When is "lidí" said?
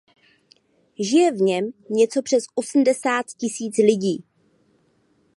3.77-4.23